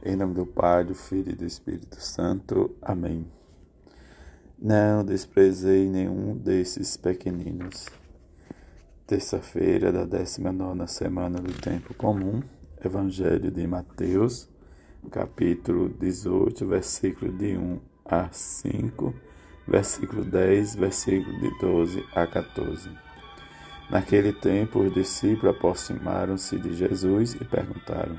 Em 0.00 0.14
nome 0.14 0.32
do 0.32 0.46
Pai, 0.46 0.84
do 0.84 0.94
Filho 0.94 1.32
e 1.32 1.34
do 1.34 1.44
Espírito 1.44 2.00
Santo. 2.00 2.70
Amém. 2.80 3.26
Não 4.56 5.04
desprezei 5.04 5.88
nenhum 5.88 6.36
desses 6.36 6.96
pequeninos. 6.96 7.88
Terça-feira 9.08 9.90
da 9.90 10.04
19 10.04 10.86
semana 10.86 11.40
do 11.40 11.52
Tempo 11.52 11.92
Comum, 11.94 12.40
Evangelho 12.82 13.50
de 13.50 13.66
Mateus, 13.66 14.48
capítulo 15.10 15.88
18, 15.88 16.64
versículo 16.64 17.32
de 17.32 17.56
1 17.56 17.80
a 18.04 18.28
5, 18.30 19.12
versículo 19.66 20.24
10, 20.24 20.76
versículo 20.76 21.40
de 21.40 21.58
12 21.58 22.04
a 22.14 22.24
14. 22.24 22.88
Naquele 23.90 24.32
tempo, 24.32 24.78
os 24.78 24.94
discípulos 24.94 25.56
aproximaram-se 25.56 26.56
de 26.56 26.72
Jesus 26.74 27.34
e 27.34 27.44
perguntaram: 27.44 28.16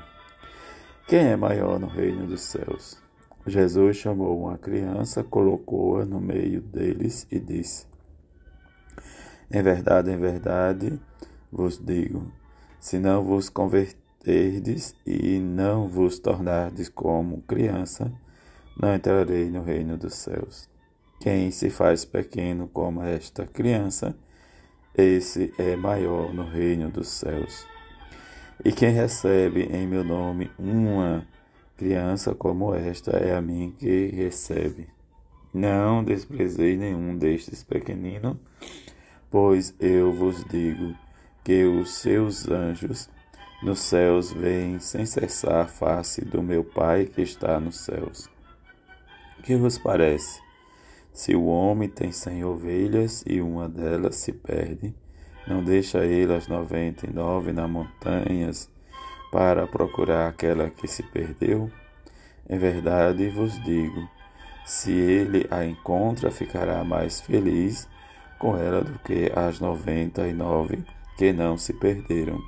quem 1.10 1.26
é 1.26 1.36
maior 1.36 1.80
no 1.80 1.88
reino 1.88 2.24
dos 2.24 2.40
céus? 2.40 2.96
Jesus 3.44 3.96
chamou 3.96 4.44
uma 4.44 4.56
criança, 4.56 5.24
colocou-a 5.24 6.04
no 6.04 6.20
meio 6.20 6.60
deles 6.60 7.26
e 7.32 7.40
disse: 7.40 7.84
Em 9.50 9.60
verdade, 9.60 10.12
em 10.12 10.16
verdade 10.16 11.00
vos 11.50 11.84
digo, 11.84 12.30
se 12.78 13.00
não 13.00 13.24
vos 13.24 13.48
converterdes 13.48 14.94
e 15.04 15.40
não 15.40 15.88
vos 15.88 16.20
tornardes 16.20 16.88
como 16.88 17.42
criança, 17.42 18.12
não 18.80 18.94
entrarei 18.94 19.50
no 19.50 19.64
reino 19.64 19.98
dos 19.98 20.14
céus. 20.14 20.70
Quem 21.18 21.50
se 21.50 21.70
faz 21.70 22.04
pequeno 22.04 22.68
como 22.68 23.02
esta 23.02 23.44
criança, 23.44 24.16
esse 24.96 25.52
é 25.58 25.74
maior 25.74 26.32
no 26.32 26.44
reino 26.44 26.88
dos 26.88 27.08
céus. 27.08 27.66
E 28.62 28.72
quem 28.72 28.90
recebe 28.90 29.62
em 29.62 29.86
meu 29.86 30.04
nome 30.04 30.50
uma 30.58 31.26
criança 31.78 32.34
como 32.34 32.74
esta 32.74 33.12
é 33.12 33.34
a 33.34 33.40
mim 33.40 33.74
que 33.78 34.08
recebe. 34.08 34.86
Não 35.52 36.04
desprezei 36.04 36.76
nenhum 36.76 37.16
destes 37.16 37.62
pequeninos, 37.62 38.36
pois 39.30 39.74
eu 39.80 40.12
vos 40.12 40.44
digo 40.44 40.94
que 41.42 41.64
os 41.64 41.94
seus 41.94 42.48
anjos 42.48 43.08
nos 43.62 43.80
céus 43.80 44.30
veem 44.30 44.78
sem 44.78 45.06
cessar 45.06 45.64
a 45.64 45.66
face 45.66 46.22
do 46.22 46.42
meu 46.42 46.62
Pai 46.62 47.06
que 47.06 47.22
está 47.22 47.58
nos 47.58 47.80
céus. 47.80 48.28
Que 49.42 49.56
vos 49.56 49.78
parece? 49.78 50.38
Se 51.14 51.34
o 51.34 51.46
homem 51.46 51.88
tem 51.88 52.12
cem 52.12 52.44
ovelhas 52.44 53.24
e 53.26 53.40
uma 53.40 53.68
delas 53.68 54.16
se 54.16 54.32
perde, 54.32 54.94
não 55.50 55.64
deixa 55.64 56.04
ele 56.04 56.32
as 56.32 56.46
noventa 56.46 57.06
e 57.06 57.12
nove 57.12 57.52
nas 57.52 57.68
montanhas 57.68 58.70
para 59.32 59.66
procurar 59.66 60.28
aquela 60.28 60.70
que 60.70 60.86
se 60.86 61.02
perdeu? 61.02 61.68
Em 62.48 62.56
verdade 62.56 63.28
vos 63.30 63.60
digo, 63.64 64.08
se 64.64 64.92
ele 64.92 65.48
a 65.50 65.64
encontra, 65.64 66.30
ficará 66.30 66.84
mais 66.84 67.20
feliz 67.20 67.88
com 68.38 68.56
ela 68.56 68.82
do 68.82 68.96
que 69.00 69.30
as 69.34 69.58
noventa 69.58 70.26
e 70.28 70.32
nove 70.32 70.84
que 71.18 71.32
não 71.32 71.58
se 71.58 71.72
perderam. 71.74 72.40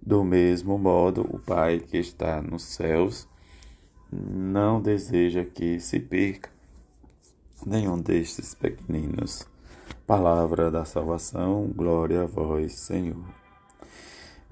Do 0.00 0.22
mesmo 0.22 0.76
modo, 0.76 1.22
o 1.22 1.38
Pai 1.38 1.80
que 1.80 1.96
está 1.96 2.42
nos 2.42 2.64
céus 2.64 3.26
não 4.12 4.78
deseja 4.78 5.42
que 5.42 5.80
se 5.80 5.98
perca 5.98 6.50
nenhum 7.64 7.98
destes 7.98 8.54
pequeninos. 8.54 9.53
Palavra 10.06 10.70
da 10.70 10.84
salvação, 10.84 11.72
glória 11.74 12.24
a 12.24 12.26
vós, 12.26 12.74
Senhor. 12.74 13.24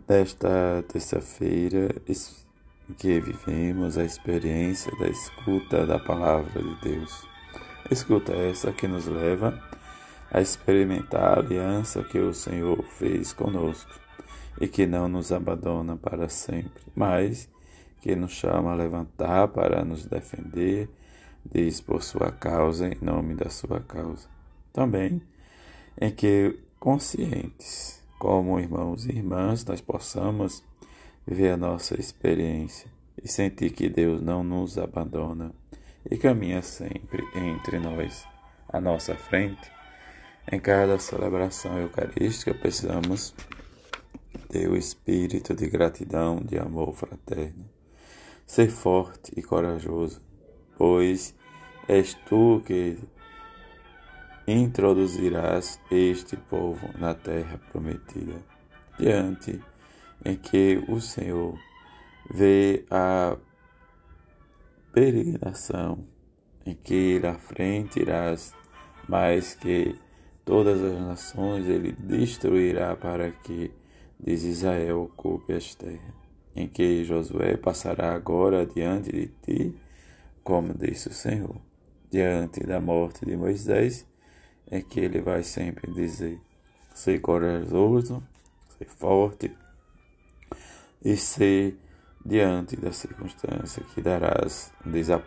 Nesta 0.09 0.83
terça-feira 0.89 1.94
que 2.97 3.20
vivemos 3.20 3.98
a 3.98 4.03
experiência 4.05 4.91
da 4.98 5.06
escuta 5.09 5.86
da 5.86 5.98
palavra 5.98 6.62
de 6.62 6.81
Deus. 6.81 7.28
Escuta 7.91 8.33
essa 8.33 8.72
que 8.72 8.89
nos 8.89 9.05
leva 9.05 9.62
a 10.31 10.41
experimentar 10.41 11.37
a 11.37 11.41
aliança 11.41 12.03
que 12.03 12.19
o 12.19 12.32
Senhor 12.32 12.82
fez 12.84 13.34
conosco 13.34 13.93
e 14.59 14.66
que 14.66 14.87
não 14.87 15.06
nos 15.06 15.32
abandona 15.32 15.98
para 15.98 16.31
sempre, 16.31 16.82
mas 16.97 17.47
que 18.00 18.16
nos 18.16 18.32
chama 18.32 18.72
a 18.72 18.75
levantar 18.75 19.48
para 19.48 19.84
nos 19.84 20.06
defender, 20.06 20.88
diz 21.44 21.78
por 21.78 22.03
sua 22.03 22.32
causa, 22.32 22.88
em 22.88 22.97
nome 23.03 23.34
da 23.34 23.50
sua 23.50 23.81
causa. 23.81 24.31
Também 24.72 25.21
em 26.00 26.10
que, 26.10 26.58
conscientes, 26.78 28.03
como 28.19 28.58
irmãos 28.58 29.06
e 29.06 29.10
irmãs, 29.10 29.64
nós 29.64 29.80
possamos 29.80 30.62
viver 31.26 31.50
a 31.50 31.56
nossa 31.56 31.98
experiência 31.98 32.91
e 33.22 33.28
sentir 33.28 33.70
que 33.72 33.88
Deus 33.88 34.20
não 34.20 34.42
nos 34.42 34.78
abandona 34.78 35.53
e 36.10 36.16
caminha 36.16 36.62
sempre 36.62 37.25
entre 37.34 37.78
nós, 37.78 38.26
à 38.69 38.80
nossa 38.80 39.14
frente. 39.14 39.70
Em 40.50 40.58
cada 40.58 40.98
celebração 40.98 41.78
eucarística, 41.78 42.53
precisamos 42.53 43.34
ter 44.48 44.69
o 44.69 44.76
espírito 44.76 45.54
de 45.54 45.69
gratidão, 45.69 46.41
de 46.41 46.59
amor 46.59 46.94
fraterno. 46.94 47.69
Ser 48.44 48.69
forte 48.69 49.32
e 49.36 49.42
corajoso, 49.42 50.20
pois 50.76 51.34
és 51.88 52.14
tu 52.28 52.60
que 52.66 52.98
introduzirás 54.47 55.80
este 55.91 56.36
povo 56.36 56.88
na 56.98 57.14
terra 57.14 57.58
prometida, 57.70 58.42
diante 58.98 59.60
em 60.25 60.36
que 60.36 60.82
o 60.88 61.00
Senhor 61.00 61.58
vê 62.32 62.84
a 62.91 63.36
peregrinação, 64.92 66.04
em 66.64 66.75
que 66.75 67.20
à 67.25 67.34
frente 67.34 68.00
irás, 68.00 68.54
mais 69.08 69.54
que 69.54 69.97
todas 70.44 70.82
as 70.82 71.00
nações 71.00 71.66
ele 71.66 71.92
destruirá 71.92 72.94
para 72.97 73.30
que, 73.30 73.72
diz 74.19 74.44
Israel, 74.44 75.03
ocupe 75.03 75.53
as 75.53 75.74
terras, 75.74 76.14
em 76.54 76.69
que 76.69 77.04
Josué 77.04 77.56
passará 77.56 78.12
agora 78.14 78.66
diante 78.66 79.10
de 79.10 79.26
ti, 79.42 79.76
como 80.44 80.74
disse 80.74 81.09
o 81.09 81.12
Senhor, 81.12 81.56
diante 82.10 82.60
da 82.60 82.80
morte 82.80 83.24
de 83.24 83.36
Moisés, 83.36 84.06
é 84.72 84.81
que 84.81 84.99
ele 84.99 85.21
vai 85.21 85.44
sempre 85.44 85.93
dizer: 85.93 86.41
ser 86.94 87.21
corajoso, 87.21 88.22
ser 88.78 88.87
forte 88.87 89.55
e 91.05 91.15
ser 91.15 91.77
diante 92.25 92.77
da 92.77 92.91
circunstância 92.91 93.84
que 93.94 94.00
darás, 94.00 94.72
diz 94.87 95.10
a 95.10 95.21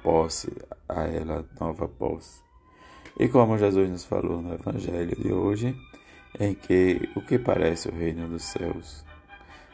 a 0.90 1.04
ela 1.04 1.46
nova 1.60 1.88
posse. 1.88 2.42
E 3.20 3.28
como 3.28 3.58
Jesus 3.58 3.88
nos 3.90 4.04
falou 4.04 4.42
no 4.42 4.56
Evangelho 4.56 5.16
de 5.16 5.32
hoje, 5.32 5.76
em 6.40 6.56
que 6.56 7.08
o 7.16 7.22
que 7.22 7.38
parece 7.38 7.88
o 7.88 7.96
reino 7.96 8.28
dos 8.28 8.44
céus? 8.44 9.06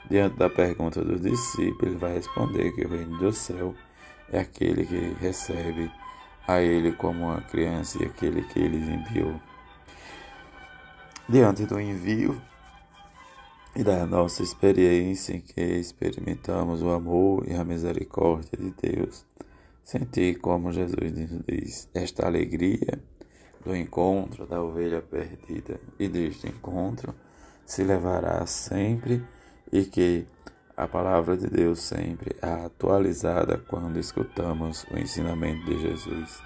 Diante 0.09 0.35
da 0.35 0.49
pergunta 0.49 1.03
dos 1.03 1.21
discípulos, 1.21 1.93
ele 1.93 1.97
vai 1.97 2.15
responder 2.15 2.71
que 2.73 2.85
o 2.85 2.89
reino 2.89 3.17
do 3.19 3.31
céu 3.31 3.73
é 4.31 4.39
aquele 4.39 4.85
que 4.85 5.15
recebe 5.19 5.89
a 6.47 6.59
ele 6.59 6.91
como 6.91 7.25
uma 7.25 7.41
criança 7.41 8.01
e 8.01 8.05
aquele 8.05 8.41
que 8.43 8.59
ele 8.59 8.77
enviou. 8.77 9.39
Diante 11.31 11.65
do 11.65 11.79
envio 11.79 12.41
e 13.73 13.85
da 13.85 14.05
nossa 14.05 14.43
experiência 14.43 15.33
em 15.33 15.39
que 15.39 15.61
experimentamos 15.61 16.81
o 16.81 16.89
amor 16.89 17.47
e 17.47 17.53
a 17.53 17.63
misericórdia 17.63 18.59
de 18.59 18.71
Deus, 18.71 19.25
sentir 19.81 20.39
como 20.39 20.73
Jesus 20.73 21.09
nos 21.13 21.41
diz 21.45 21.89
esta 21.93 22.25
alegria 22.25 23.01
do 23.63 23.73
encontro 23.73 24.45
da 24.45 24.61
ovelha 24.61 25.01
perdida 25.01 25.79
e 25.97 26.09
deste 26.09 26.49
encontro 26.49 27.15
se 27.65 27.81
levará 27.81 28.45
sempre 28.45 29.23
e 29.71 29.85
que 29.85 30.27
a 30.75 30.85
palavra 30.85 31.37
de 31.37 31.47
Deus 31.47 31.79
sempre 31.79 32.35
é 32.41 32.65
atualizada 32.65 33.57
quando 33.57 33.97
escutamos 33.97 34.85
o 34.91 34.99
ensinamento 34.99 35.63
de 35.63 35.79
Jesus. 35.79 36.43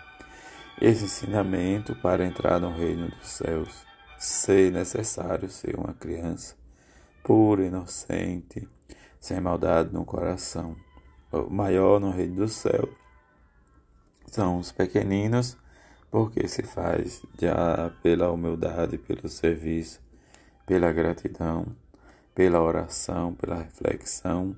Esse 0.79 1.05
ensinamento 1.05 1.95
para 2.03 2.23
entrar 2.23 2.59
no 2.59 2.69
reino 2.69 3.09
dos 3.09 3.29
céus 3.29 3.94
ser 4.17 4.71
necessário 4.71 5.49
ser 5.49 5.75
uma 5.75 5.93
criança 5.93 6.55
pura, 7.23 7.65
inocente, 7.65 8.67
sem 9.19 9.41
maldade 9.41 9.91
no 9.91 10.05
coração. 10.05 10.75
O 11.31 11.49
maior 11.49 11.99
no 11.99 12.11
reino 12.11 12.35
do 12.35 12.47
céu 12.47 12.87
são 14.27 14.59
os 14.59 14.71
pequeninos, 14.71 15.57
porque 16.11 16.47
se 16.47 16.61
faz 16.61 17.23
já 17.39 17.91
pela 18.03 18.31
humildade, 18.31 18.97
pelo 18.97 19.27
serviço, 19.27 19.99
pela 20.65 20.91
gratidão, 20.91 21.65
pela 22.35 22.61
oração, 22.61 23.33
pela 23.33 23.63
reflexão. 23.63 24.55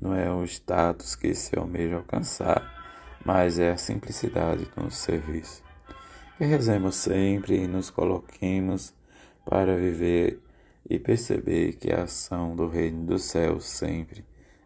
Não 0.00 0.14
é 0.14 0.30
o 0.32 0.44
status 0.44 1.14
que 1.14 1.34
se 1.34 1.56
almeja 1.58 1.96
alcançar, 1.96 3.18
mas 3.24 3.58
é 3.58 3.70
a 3.70 3.76
simplicidade 3.76 4.64
do 4.76 4.90
serviço. 4.90 5.69
Que 6.40 6.46
rezemos 6.46 6.94
sempre 6.94 7.64
e 7.64 7.66
nos 7.66 7.90
coloquemos 7.90 8.94
para 9.44 9.76
viver 9.76 10.40
e 10.88 10.98
perceber 10.98 11.74
que 11.74 11.92
a 11.92 12.04
ação 12.04 12.56
do 12.56 12.66
reino 12.66 13.04
dos 13.04 13.24
céus 13.24 13.66
sempre 13.66 14.24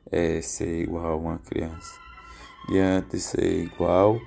é 0.09 0.41
ser 0.41 0.82
igual 0.82 1.15
a 1.15 1.17
uma 1.17 1.38
criança. 1.41 1.99
diante 2.69 3.17
de 3.17 3.21
ser 3.21 3.65
igual, 3.65 4.21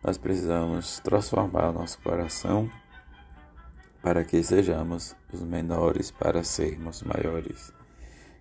nós 0.00 0.16
precisamos 0.16 1.00
transformar 1.00 1.72
nosso 1.72 1.98
coração 1.98 2.70
para 4.00 4.22
que 4.22 4.40
sejamos 4.40 5.16
os 5.32 5.42
menores 5.42 6.12
para 6.12 6.44
sermos 6.44 7.02
maiores. 7.02 7.72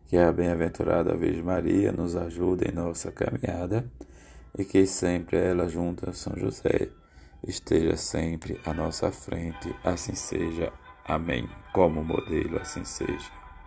Que 0.05 0.17
a 0.17 0.31
bem-aventurada 0.31 1.17
Virgem 1.17 1.41
Maria 1.41 1.91
nos 1.91 2.15
ajude 2.15 2.69
em 2.69 2.75
nossa 2.75 3.11
caminhada 3.11 3.91
e 4.55 4.63
que 4.63 4.85
sempre 4.85 5.39
ela, 5.39 5.67
junto 5.67 6.07
a 6.07 6.13
São 6.13 6.37
José, 6.37 6.89
esteja 7.47 7.95
sempre 7.97 8.59
à 8.65 8.73
nossa 8.73 9.11
frente. 9.11 9.75
Assim 9.83 10.15
seja. 10.15 10.71
Amém. 11.05 11.49
Como 11.73 12.03
modelo, 12.03 12.59
assim 12.59 12.85
seja. 12.85 13.40